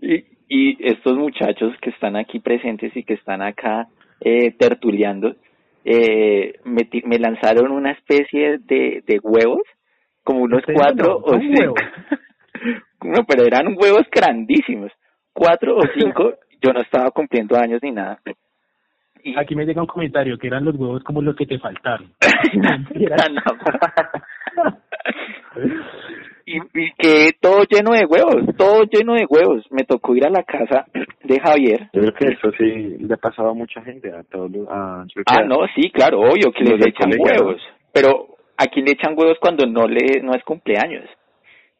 [0.00, 3.88] Y, y estos muchachos que están aquí presentes y que están acá
[4.20, 5.34] eh, tertuleando,
[5.84, 9.62] eh, me, me lanzaron una especie de, de huevos,
[10.22, 11.74] como unos cuatro o cinco.
[13.02, 14.92] no, pero eran huevos grandísimos
[15.32, 18.18] cuatro o cinco, yo no estaba cumpliendo años ni nada.
[19.24, 19.38] Y...
[19.38, 22.12] Aquí me llega un comentario que eran los huevos como los que te faltaron.
[26.46, 29.64] y, y que todo lleno de huevos, todo lleno de huevos.
[29.70, 30.86] Me tocó ir a la casa
[31.22, 31.88] de Javier.
[31.92, 34.50] Yo creo que eso sí le ha pasado a mucha gente, a todos.
[34.68, 37.60] A, ah, no, sí, claro, obvio que les echan huevos.
[37.92, 41.04] Pero aquí le echan huevos cuando no le no es cumpleaños.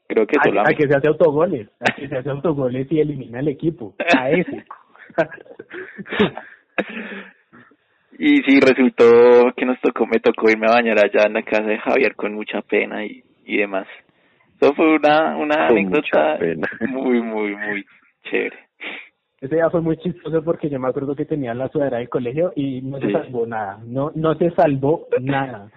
[0.08, 3.40] Creo que a, a que se hace autogoles, a que se hace autogoles y elimina
[3.40, 4.64] el equipo, a ese.
[8.18, 11.64] y sí, resultó que nos tocó, me tocó irme a bañar allá en la casa
[11.64, 13.86] de Javier con mucha pena y, y demás.
[14.60, 16.38] Eso fue una, una anécdota
[16.88, 17.84] muy, muy, muy
[18.24, 18.58] chévere.
[19.40, 22.52] Ese día fue muy chistoso porque yo me acuerdo que tenía la sudadera de colegio
[22.54, 25.68] y no se salvó nada, no, no se salvó nada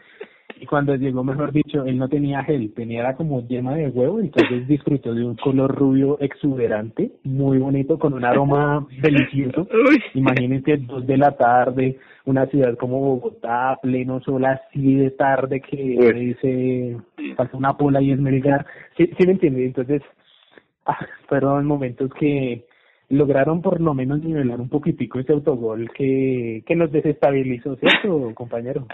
[0.60, 4.20] y cuando llegó, mejor dicho, él no tenía gel, tenía era como yema de huevo,
[4.20, 9.68] entonces disfrutó de un color rubio exuberante, muy bonito, con un aroma delicioso.
[10.14, 16.14] Imagínense dos de la tarde, una ciudad como Bogotá, pleno sol así de tarde que
[16.14, 16.98] dice,
[17.36, 18.66] pasa una pola y es Melgar.
[18.98, 19.66] ¿Sí, sí me entiende?
[19.66, 20.02] Entonces,
[20.86, 22.66] ah, fueron momentos que
[23.10, 28.88] lograron por lo menos nivelar un poquitico ese autogol que, que nos desestabilizó, ¿cierto, compañero?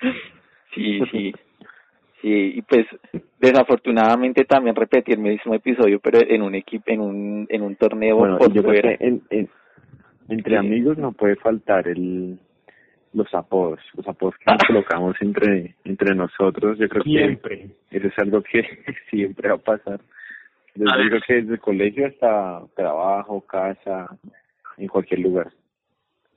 [0.74, 1.34] Sí, sí.
[2.20, 2.84] Sí, y pues
[3.38, 8.16] desafortunadamente también repetí el mismo episodio, pero en un equipo, en un, en un torneo
[8.16, 9.46] bueno, yo Creo que
[10.28, 12.38] entre amigos no puede faltar el
[13.14, 17.70] los apodos, los apodos que nos colocamos entre entre nosotros, yo creo siempre.
[17.88, 18.62] que eso es algo que
[19.10, 20.00] siempre va a pasar.
[20.74, 24.16] Desde, digo que desde el colegio hasta trabajo, casa,
[24.76, 25.48] en cualquier lugar.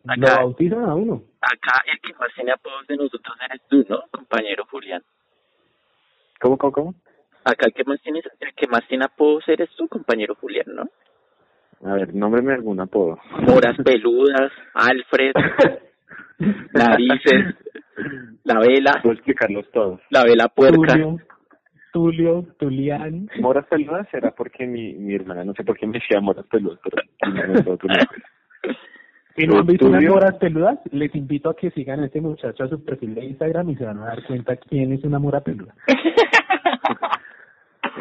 [0.03, 1.21] Lo bautizan a uno.
[1.41, 5.01] Acá el que más tiene apodos de nosotros eres tú, ¿no, compañero Julián?
[6.39, 6.95] ¿Cómo, cómo, cómo?
[7.43, 10.89] Acá el que más tiene, el que más tiene apodos eres tú, compañero Julián, ¿no?
[11.83, 13.19] A ver, nómbreme algún apodo.
[13.47, 15.33] Moras peludas, Alfred,
[16.73, 17.55] narices,
[18.43, 19.99] la vela, Puedo explicarlos todos.
[20.11, 20.93] la vela puerca.
[20.93, 21.17] Tulio,
[21.91, 23.27] Tulio, Tulián.
[23.39, 26.79] Moras peludas era porque mi, mi hermana, no sé por qué me decía moras peludas,
[26.83, 27.97] pero no me.
[29.35, 32.63] Si no han visto unas moras peludas, les invito a que sigan a este muchacho
[32.63, 35.41] a su perfil de Instagram y se van a dar cuenta quién es una mora
[35.41, 35.73] peluda.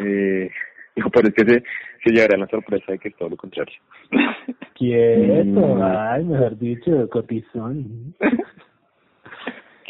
[0.03, 0.49] Eh,
[0.95, 1.63] no, pero es que se,
[2.03, 3.75] se llevará la sorpresa de que es todo lo contrario.
[4.75, 5.81] Quieto, Mm.
[5.83, 8.15] ay, mejor dicho, cotizón.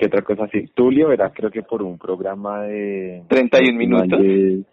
[0.01, 0.65] ¿Qué otra cosa así?
[0.73, 3.21] Tulio era creo que por un programa de...
[3.29, 4.19] 31 minutos.
[4.19, 4.63] de-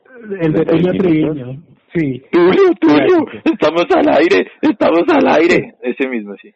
[0.40, 0.92] El de Tulio.
[0.94, 1.62] Treviño.
[1.94, 2.22] Sí.
[2.32, 5.74] Tulio, Tulio, estamos al aire, estamos al aire.
[5.82, 6.50] Ese mismo, sí.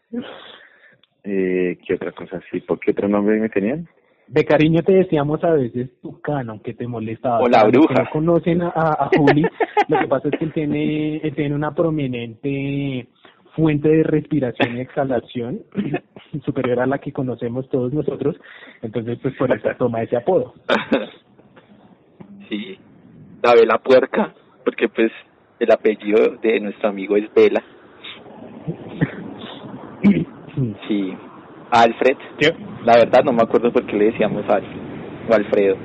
[1.25, 2.61] Eh, ¿Qué otra cosa así?
[2.61, 3.87] ¿Por qué otro nombre me tenían?
[4.27, 7.41] De cariño te decíamos a veces Tucano, que te molestaba.
[7.41, 7.95] O la que bruja.
[8.05, 9.43] no conocen a, a, a Juli,
[9.89, 13.07] lo que pasa es que él tiene, él tiene una prominente
[13.55, 15.61] fuente de respiración y exhalación
[16.45, 18.37] superior a la que conocemos todos nosotros,
[18.83, 20.55] entonces pues por eso toma ese apodo.
[22.49, 22.79] sí.
[23.43, 25.11] La vela puerca, porque pues
[25.59, 27.63] el apellido de nuestro amigo es Vela.
[30.87, 31.17] Sí.
[31.71, 32.17] Alfred.
[32.39, 32.55] ¿Qué?
[32.85, 34.81] La verdad no me acuerdo por qué le decíamos Alfred
[35.31, 35.77] o Alfredo.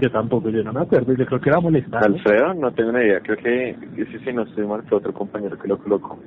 [0.00, 2.04] Yo tampoco, yo no me acuerdo, yo creo que era molestar.
[2.04, 3.20] Alfredo, no tengo ni idea.
[3.20, 6.18] Creo que ese sí no estoy mal, fue otro compañero que lo colocó.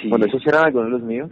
[0.00, 0.08] Sí.
[0.08, 1.30] Bueno, esos eran algunos de los míos.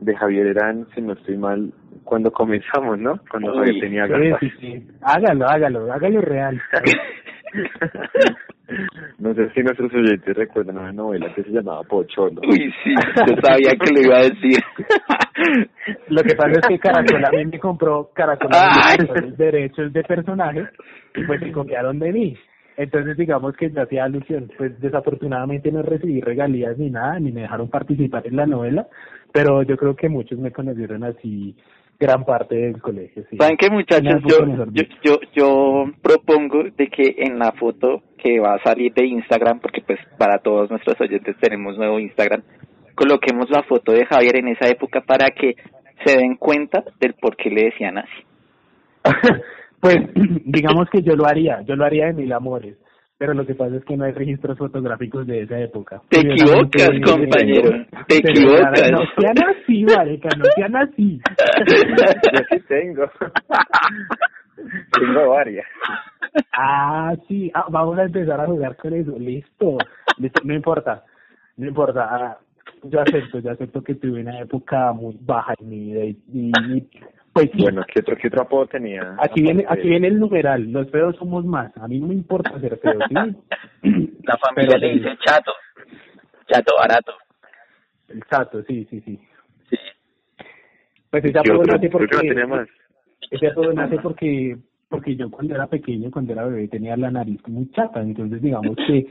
[0.00, 1.72] De Javier eran, si no estoy mal,
[2.04, 3.18] cuando comenzamos, ¿no?
[3.30, 4.40] Cuando Uy, Javier tenía Sí, gafas.
[4.40, 4.86] sí, sí.
[5.02, 6.60] Hágalo, hágalo, hágalo real.
[9.18, 12.40] no sé si nuestros oyentes recuerdan una novela que se llamaba Pocholo.
[12.48, 12.94] Uy, sí,
[13.26, 14.58] yo sabía que lo iba a decir.
[16.08, 18.66] Lo que pasa es que Caracol a mí me compró, Caracol a mí
[18.98, 20.66] me compró los derechos de personaje
[21.14, 22.36] y pues se copiaron de mí.
[22.76, 27.42] Entonces digamos que yo hacía alusión, pues desafortunadamente no recibí regalías ni nada, ni me
[27.42, 28.86] dejaron participar en la novela,
[29.32, 31.56] pero yo creo que muchos me conocieron así
[31.98, 33.24] gran parte del colegio.
[33.30, 33.38] Sí.
[33.38, 34.22] ¿Saben qué, muchachos?
[34.26, 39.06] Yo, yo, yo, yo propongo de que en la foto que va a salir de
[39.06, 42.42] Instagram, porque pues para todos nuestros oyentes tenemos nuevo Instagram,
[42.94, 45.56] coloquemos la foto de Javier en esa época para que
[46.04, 48.24] se den cuenta del por qué le decían así.
[49.86, 49.98] pues
[50.44, 52.76] digamos que yo lo haría, yo lo haría de mil amores,
[53.18, 56.02] pero lo que pasa es que no hay registros fotográficos de esa época.
[56.10, 57.70] Te equivocas, eh, compañero,
[58.08, 58.90] te equivocas.
[58.90, 61.20] No sean así, marica, no sean así.
[62.32, 63.04] Yo sí tengo.
[64.98, 65.66] tengo varias.
[66.52, 69.78] Ah, sí, ah, vamos a empezar a jugar con eso, listo,
[70.18, 71.04] listo, no importa,
[71.56, 72.38] no importa, ah,
[72.84, 76.52] yo acepto, yo acepto que tuve una época muy baja en mi vida y, y-
[76.76, 76.90] y,
[77.36, 79.14] pues sí, Bueno, ¿qué otro, qué otro apodo tenía?
[79.18, 82.58] aquí viene, aquí viene el numeral, los feos somos más, a mí no me importa
[82.60, 83.14] ser feo, ¿sí?
[84.24, 85.52] La familia Pero le dice chato,
[86.46, 87.12] chato barato.
[88.08, 89.20] Exacto, sí, sí, sí.
[89.68, 89.76] Sí.
[91.10, 92.68] Pues ¿Qué ese apodo nace no porque, tenía más.
[93.30, 94.56] ese apodo nace porque,
[94.88, 98.76] porque yo cuando era pequeño, cuando era bebé, tenía la nariz muy chata, entonces digamos
[98.86, 99.08] que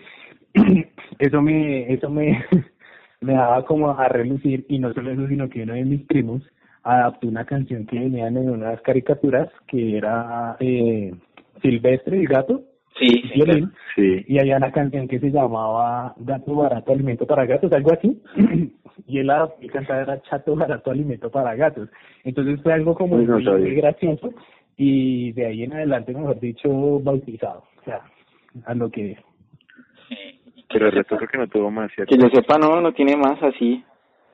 [1.20, 2.44] eso me, eso me,
[3.22, 6.42] me daba como a relucir, y no solo eso, sino que uno de mis primos
[6.86, 11.14] adaptó una canción que venían en unas caricaturas, que era eh,
[11.62, 12.62] Silvestre, el gato,
[12.98, 14.24] Sí, sí, violín, Sí.
[14.26, 18.22] y había una canción que se llamaba Gato Barato Alimento para Gatos, algo así,
[19.08, 21.90] y él la y cantaba era Chato Barato Alimento para Gatos.
[22.24, 23.66] Entonces fue algo como Uy, no muy, sabía.
[23.66, 24.30] muy gracioso
[24.78, 26.70] y de ahí en adelante, mejor dicho,
[27.02, 28.00] bautizado, o sea,
[28.66, 29.18] a lo que
[30.70, 32.16] Pero el resto creo que no tuvo más, ¿cierto?
[32.16, 33.84] Que yo sepa, no, no tiene más así.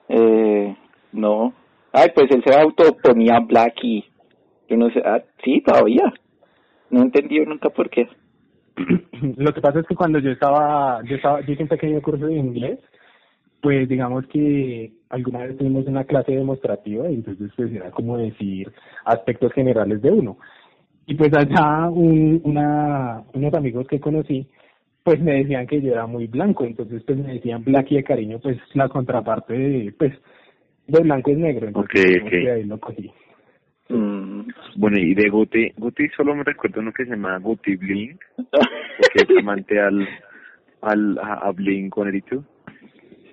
[0.09, 0.75] Eh,
[1.13, 1.53] no.
[1.93, 4.05] Ay, pues él se autoponía Blacky.
[4.69, 6.13] Yo no sé, ah, sí, todavía.
[6.89, 8.07] No entendí nunca por qué.
[9.37, 12.25] lo que pasa es que cuando yo estaba, yo estaba, yo hice un pequeño curso
[12.25, 12.79] de inglés,
[13.61, 18.71] pues digamos que alguna vez tuvimos una clase demostrativa y entonces pues era como decir
[19.05, 20.37] aspectos generales de uno.
[21.05, 24.47] Y pues allá un, una, unos amigos que conocí,
[25.03, 28.03] pues me decían que yo era muy blanco, entonces pues me decían black y de
[28.03, 30.13] cariño, pues la contraparte de, pues,
[30.87, 32.31] de blanco es negro, entonces Ok, digamos ok.
[32.31, 33.11] que ahí lo cogí.
[33.89, 34.41] Mm.
[34.77, 39.33] Bueno, y de Guti, Guti solo me recuerdo uno que se llama Guti Blink, porque
[39.33, 40.07] es amante al,
[40.81, 42.43] al, a, a Blink 182.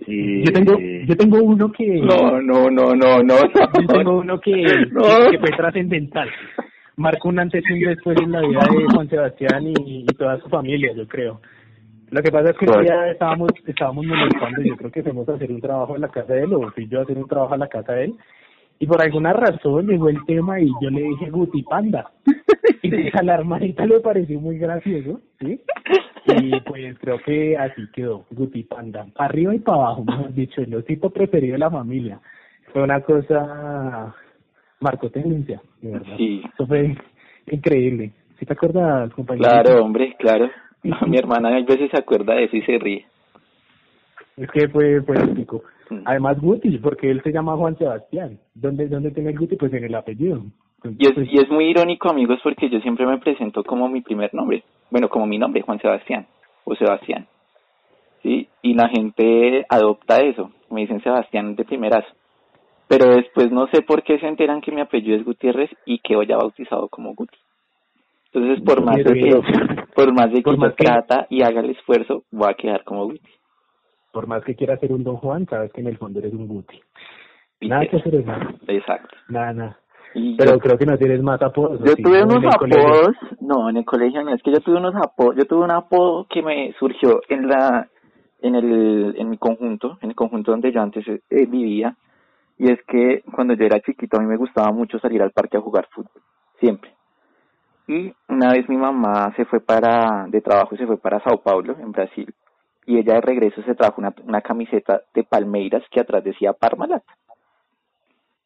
[0.06, 2.00] Y, Yo tengo, yo tengo uno que...
[2.00, 3.34] No, no, no, no, no.
[3.80, 4.52] Yo tengo uno que,
[4.92, 5.02] No.
[5.02, 6.30] que, que fue trascendental.
[6.96, 10.38] Marcó un antes y un después en la vida de Juan Sebastián y, y toda
[10.40, 11.40] su familia, yo creo.
[12.10, 15.52] Lo que pasa es que ya estábamos, estábamos molestando, yo creo que fuimos a hacer
[15.52, 17.60] un trabajo en la casa de él, o fui yo a hacer un trabajo en
[17.60, 18.14] la casa de él,
[18.78, 22.10] y por alguna razón llegó el tema y yo le dije Guti Panda.
[22.82, 25.60] y a la hermanita le pareció muy gracioso, ¿sí?
[26.26, 29.06] Y pues creo que así quedó, Guti Panda.
[29.16, 32.20] Arriba y para abajo, mejor dicho, el osito preferido de la familia.
[32.72, 34.14] Fue una cosa,
[34.80, 36.16] marcó tendencia, de verdad.
[36.16, 36.42] Sí.
[36.54, 36.96] Eso fue
[37.50, 38.12] increíble.
[38.38, 39.48] ¿Sí te acuerdas, compañero?
[39.48, 40.48] Claro, hombre, claro.
[40.82, 43.06] Mi hermana a veces se acuerda de eso y se ríe.
[44.36, 45.62] Es que fue, fue épico.
[45.90, 46.02] Mm.
[46.04, 48.38] Además, Guti, porque él se llama Juan Sebastián.
[48.54, 49.56] ¿Dónde, dónde tiene el Guti?
[49.56, 50.42] Pues en el apellido.
[50.84, 54.32] y, es, y es muy irónico, amigos, porque yo siempre me presento como mi primer
[54.32, 54.62] nombre.
[54.90, 56.26] Bueno, como mi nombre, Juan Sebastián
[56.64, 57.26] o Sebastián.
[58.22, 58.48] ¿Sí?
[58.62, 60.52] Y la gente adopta eso.
[60.70, 62.08] Me dicen Sebastián de primerazo.
[62.86, 66.14] Pero después no sé por qué se enteran que mi apellido es Gutiérrez y que
[66.26, 67.36] ya bautizado como Guti.
[68.32, 69.40] Entonces, por más de que,
[69.94, 73.38] por más de que trata y haga el esfuerzo, voy a quedar como Guti
[74.12, 76.48] por más que quieras ser un Don Juan, sabes que en el fondo eres un
[76.48, 76.80] Guti.
[77.60, 78.52] Nada que hacer es nada.
[78.66, 79.16] Exacto.
[79.28, 79.78] Nada, nada.
[80.36, 81.78] Pero creo que no tienes más apodos.
[81.84, 85.36] Yo tuve unos apodos, no, en el colegio no, es que yo tuve unos apodos,
[85.36, 87.88] yo tuve un apodo que me surgió en la,
[88.40, 91.94] en el, en mi conjunto, en el conjunto donde yo antes eh, vivía,
[92.56, 95.58] y es que cuando yo era chiquito a mí me gustaba mucho salir al parque
[95.58, 96.22] a jugar fútbol,
[96.58, 96.90] siempre.
[97.88, 101.74] Y una vez mi mamá se fue para, de trabajo se fue para Sao Paulo,
[101.81, 102.33] en Brasil,
[102.87, 107.03] y ella de regreso se trajo una, una camiseta de Palmeiras que atrás decía Parmalat.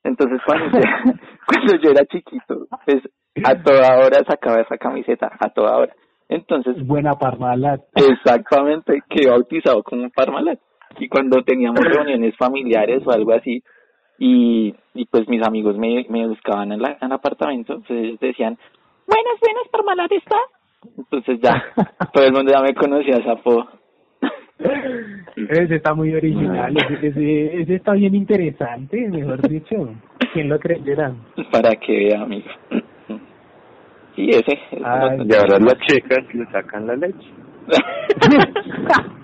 [0.05, 0.81] Entonces cuando yo,
[1.47, 3.03] cuando yo era chiquito, pues
[3.45, 5.95] a toda hora sacaba esa camiseta, a toda hora.
[6.29, 7.81] Entonces, buena Parmalat.
[7.95, 10.59] Exactamente, quedé bautizado como Parmalat.
[10.99, 13.63] Y cuando teníamos reuniones familiares o algo así,
[14.19, 18.21] y, y pues mis amigos me, me buscaban en, la, en el apartamento, pues ellos
[18.21, 18.57] decían,
[19.07, 20.37] buenas, buenas, Parmalat está.
[20.99, 21.62] Entonces ya,
[22.12, 23.69] todo el mundo ya me conocía esa apodo.
[25.37, 29.95] Ese está muy original, ese, ese, está bien interesante, mejor dicho.
[30.33, 31.12] ¿Quién lo creyera?
[31.51, 32.49] Para que vea, amigo.
[34.15, 34.59] Sí, ese.
[34.73, 37.29] y ahora las chicas le sacan la leche.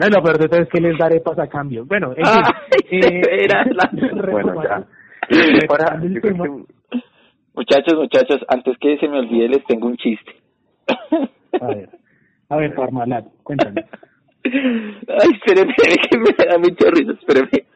[0.00, 1.84] no, lo peor de todo es que les daré pasa a cambio.
[1.86, 2.24] Bueno, en
[2.90, 3.90] eh, era la...
[4.30, 4.84] bueno, ya.
[7.58, 10.32] Muchachos, muchachos, antes que se me olvide, les tengo un chiste.
[11.60, 11.90] A ver.
[12.50, 13.84] A ver, Parmalat, cuéntame.
[14.44, 15.74] Ay, espéreme,
[16.08, 17.66] que me da mucha risa, espéreme.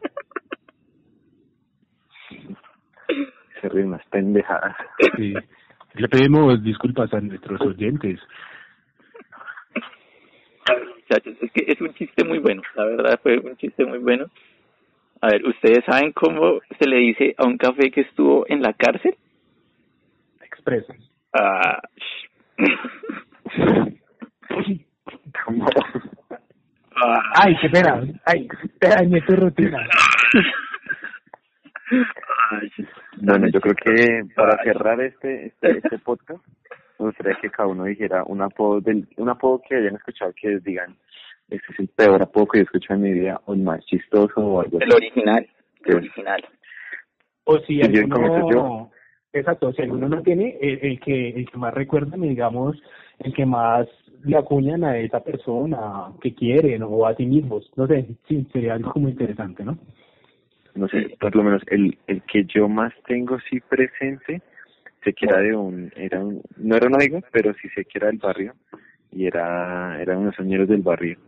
[3.60, 4.76] Se ríen más pendejadas.
[5.16, 5.34] Sí.
[5.94, 8.20] Le pedimos disculpas a nuestros oyentes.
[10.70, 13.84] A ver, muchachos, es que es un chiste muy bueno, la verdad fue un chiste
[13.84, 14.26] muy bueno.
[15.20, 18.74] A ver, ¿ustedes saben cómo se le dice a un café que estuvo en la
[18.74, 19.16] cárcel?
[20.62, 20.94] Expreso.
[21.34, 21.80] Ah,
[27.34, 28.00] Ay, qué pena.
[28.24, 29.78] Ay, espera, en tu rutina.
[33.16, 36.44] Bueno, yo creo que para cerrar este, este, este podcast,
[36.98, 40.58] me gustaría que cada uno dijera un apodo, del, un apodo que hayan escuchado que
[40.60, 40.96] digan,
[41.50, 43.84] este es el peor apodo que yo he escuchado en mi vida, o el más
[43.86, 45.46] chistoso o algo El original,
[45.86, 46.44] el original.
[47.44, 48.92] O si alguno,
[49.32, 52.80] exacto, si alguno no tiene, el, que el que más recuerda, digamos,
[53.18, 53.86] el que más
[54.24, 57.70] le acuñan a esa persona que quieren o a sí mismos.
[57.76, 59.78] No sé, sí, sería algo muy interesante, ¿no?
[60.74, 64.40] No sé, por lo menos el, el que yo más tengo sí presente,
[65.04, 67.98] sé que era de un, era un, no era un amigo, pero sí sé que
[67.98, 68.54] era del barrio,
[69.10, 71.18] y era, eran unos señores del barrio,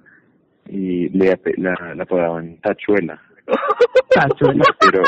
[0.66, 3.20] y le la, la apodaban Tachuela.
[4.14, 4.64] Tachuela.
[4.80, 5.02] Pero,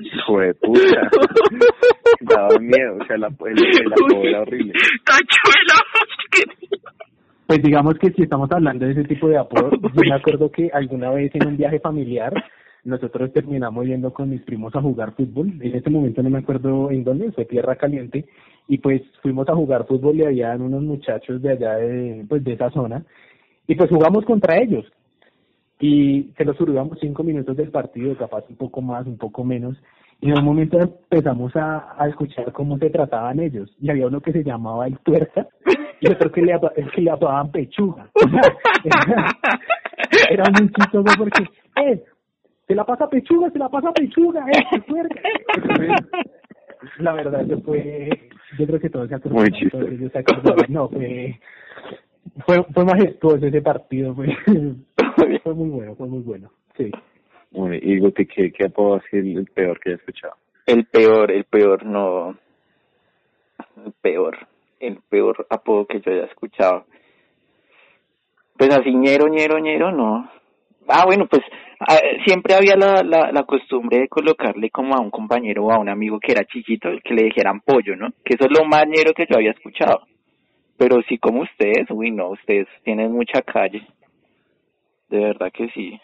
[0.00, 1.10] hijo de puta,
[2.20, 4.72] daba miedo, o sea, la, el, el apodo era horrible.
[5.04, 5.74] Tachuela.
[7.46, 10.68] Pues digamos que si estamos hablando de ese tipo de apodos, yo me acuerdo que
[10.72, 12.32] alguna vez en un viaje familiar
[12.86, 15.52] nosotros terminamos yendo con mis primos a jugar fútbol.
[15.60, 18.26] En este momento no me acuerdo en dónde, fue Tierra Caliente.
[18.68, 22.52] Y pues fuimos a jugar fútbol y había unos muchachos de allá, de, pues de
[22.52, 23.04] esa zona.
[23.66, 24.84] Y pues jugamos contra ellos.
[25.78, 29.76] Y se los subíamos cinco minutos del partido, capaz un poco más, un poco menos.
[30.20, 33.70] Y en un momento empezamos a, a escuchar cómo se trataban ellos.
[33.80, 35.46] Y había uno que se llamaba el tuerca
[36.00, 36.58] y otro que le,
[36.94, 37.12] que le
[37.52, 38.08] pechuga.
[40.30, 41.44] era, muy chistoso porque,
[41.82, 42.02] eh,
[42.66, 45.20] se la pasa pechuga, se la pasa pechuga, eh, tuerca.
[46.98, 48.10] la verdad, yo fue,
[48.58, 49.42] yo creo que todos se acordaron.
[49.42, 49.86] Muy chistoso.
[50.68, 51.38] No, fue,
[52.44, 54.28] fue, fue majestuoso ese partido, fue,
[55.42, 56.90] fue muy bueno, fue muy bueno, sí.
[57.82, 60.34] y Guti, ¿qué, qué puedo decir el peor que he escuchado?
[60.66, 62.36] El peor, el peor, no.
[63.84, 64.36] El peor,
[64.80, 66.86] el peor apodo que yo haya escuchado.
[68.58, 70.28] Pues así ñero, ñero, ñero, no.
[70.88, 71.42] Ah, bueno, pues
[71.80, 75.78] ah, siempre había la, la, la costumbre de colocarle como a un compañero o a
[75.78, 78.08] un amigo que era chiquito que le dijeran pollo, ¿no?
[78.24, 80.02] Que eso es lo más ñero que yo había escuchado.
[80.78, 83.86] Pero sí como ustedes, uy, no, ustedes tienen mucha calle.
[85.08, 85.98] De verdad que sí.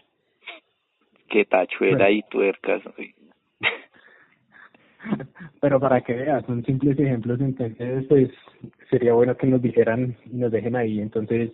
[1.28, 2.82] Que tachuela y tuercas.
[2.98, 3.14] Uy.
[5.60, 8.30] Pero para que veas, son simples ejemplos, entonces pues
[8.88, 11.00] sería bueno que nos dijeran y nos dejen ahí.
[11.00, 11.50] Entonces,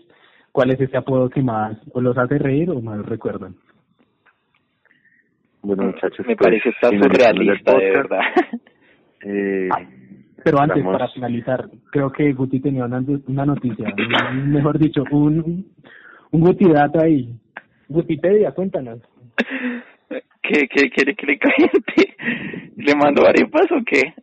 [0.53, 3.57] ¿cuál es ese apodo que más o los hace reír o más recuerdan?
[5.63, 8.21] Bueno, muchachos, Me pues, parece el surrealista, de verdad.
[9.25, 9.69] Eh,
[10.45, 13.93] Pero antes, para finalizar, creo que Guti tenía una, una noticia,
[14.33, 15.67] un- mejor dicho, un,
[16.31, 17.35] un Guti dato ahí.
[17.89, 19.01] Gutipedia, cuéntanos.
[20.09, 22.17] ¿Qué, qué quiere que le caliente?
[22.77, 24.15] ¿Le mando arepas o qué?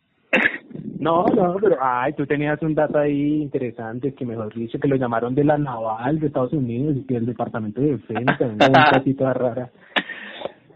[0.99, 4.95] No, no, pero ay, tú tenías un dato ahí interesante que mejor dicho que lo
[4.95, 9.33] llamaron de la naval de Estados Unidos y que el departamento de defensa, una toda
[9.33, 9.69] rara.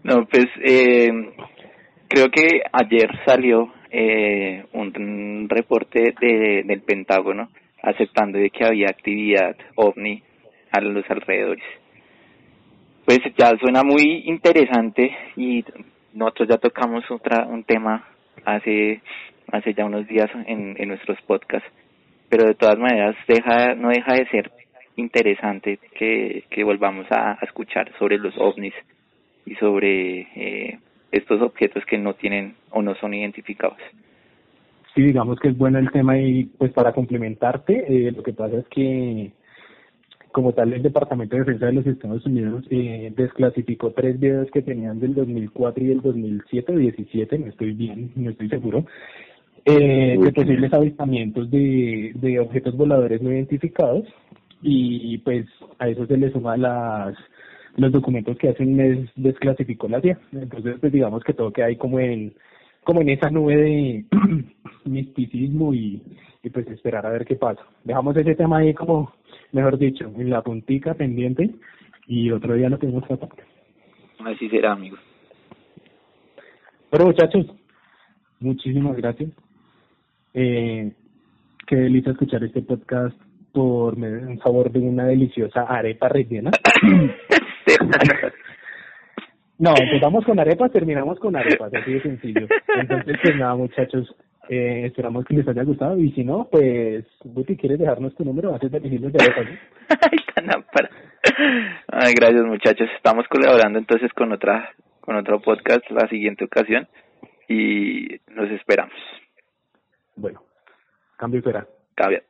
[0.02, 1.10] No, pues eh,
[2.08, 7.48] creo que ayer salió eh, un, reporte de, del Pentágono
[7.82, 10.22] aceptando de que había actividad ovni
[10.70, 11.64] a los alrededores.
[13.04, 15.64] Pues ya suena muy interesante y
[16.12, 18.04] nosotros ya tocamos otra un tema
[18.44, 19.00] hace
[19.52, 21.68] hace ya unos días en, en nuestros podcasts,
[22.28, 24.52] pero de todas maneras deja no deja de ser
[24.96, 28.74] interesante que, que volvamos a, a escuchar sobre los ovnis
[29.46, 30.78] y sobre eh,
[31.12, 33.78] estos objetos que no tienen o no son identificados.
[34.94, 38.58] Sí, digamos que es bueno el tema y pues para complementarte, eh, lo que pasa
[38.58, 39.32] es que
[40.32, 44.62] como tal el Departamento de Defensa de los Estados Unidos eh, desclasificó tres videos que
[44.62, 48.84] tenían del 2004 y del 2007 o 17, no estoy bien, no estoy seguro,
[49.64, 54.06] eh, de posibles avistamientos de, de objetos voladores no identificados
[54.62, 55.46] y pues
[55.78, 57.16] a eso se le suma las
[57.76, 60.18] los documentos que hace un mes desclasificó la CIA.
[60.32, 62.34] Entonces pues digamos que todo queda ahí como en
[62.84, 64.04] como en esa nube de
[64.84, 66.02] misticismo y,
[66.42, 67.62] y pues esperar a ver qué pasa.
[67.84, 69.12] Dejamos ese tema ahí como,
[69.52, 71.50] mejor dicho, en la puntica pendiente
[72.06, 73.30] y otro día lo tenemos tratar.
[74.24, 74.96] Así será, amigo.
[76.90, 77.46] Pero muchachos,
[78.40, 79.30] muchísimas gracias.
[80.34, 80.92] Eh,
[81.66, 83.16] qué delicia escuchar este podcast
[83.52, 86.50] por un sabor de una deliciosa arepa rellena.
[89.58, 92.46] No, empezamos con arepas, terminamos con arepas, así de sencillo.
[92.76, 94.16] Entonces, pues nada, muchachos,
[94.48, 98.54] eh, esperamos que les haya gustado y si no, pues, Guti, ¿quieres dejarnos tu número
[98.54, 99.44] antes de elegirnos de arepas?
[99.44, 99.54] no?
[100.00, 100.88] Ay.
[101.88, 102.88] Ay, gracias muchachos.
[102.96, 106.88] Estamos colaborando entonces con otra con otro podcast la siguiente ocasión
[107.48, 108.94] y nos esperamos.
[110.16, 110.42] Bueno,
[111.16, 111.66] cambio fuera.
[111.94, 112.29] Caveat.